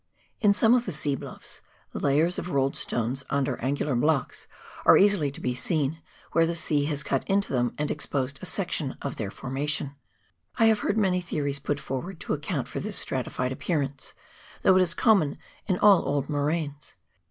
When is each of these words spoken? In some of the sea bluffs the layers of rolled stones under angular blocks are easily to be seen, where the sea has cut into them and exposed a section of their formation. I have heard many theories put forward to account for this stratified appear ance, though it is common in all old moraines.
In 0.39 0.51
some 0.51 0.73
of 0.73 0.85
the 0.87 0.91
sea 0.91 1.13
bluffs 1.15 1.61
the 1.91 1.99
layers 1.99 2.39
of 2.39 2.49
rolled 2.49 2.75
stones 2.75 3.23
under 3.29 3.61
angular 3.61 3.93
blocks 3.93 4.47
are 4.83 4.97
easily 4.97 5.29
to 5.29 5.39
be 5.39 5.53
seen, 5.53 6.01
where 6.31 6.47
the 6.47 6.55
sea 6.55 6.85
has 6.85 7.03
cut 7.03 7.23
into 7.27 7.53
them 7.53 7.75
and 7.77 7.91
exposed 7.91 8.39
a 8.41 8.47
section 8.47 8.97
of 9.03 9.17
their 9.17 9.29
formation. 9.29 9.95
I 10.57 10.65
have 10.65 10.79
heard 10.79 10.97
many 10.97 11.21
theories 11.21 11.59
put 11.59 11.79
forward 11.79 12.19
to 12.21 12.33
account 12.33 12.67
for 12.67 12.79
this 12.79 12.97
stratified 12.97 13.51
appear 13.51 13.83
ance, 13.83 14.15
though 14.63 14.75
it 14.75 14.81
is 14.81 14.95
common 14.95 15.37
in 15.67 15.77
all 15.77 16.03
old 16.03 16.29
moraines. 16.29 16.95